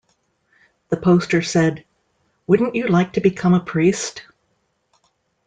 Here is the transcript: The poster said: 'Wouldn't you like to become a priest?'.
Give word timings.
The 0.89 0.97
poster 0.97 1.43
said: 1.43 1.85
'Wouldn't 2.47 2.73
you 2.73 2.87
like 2.87 3.13
to 3.13 3.21
become 3.21 3.53
a 3.53 3.59
priest?'. 3.59 4.23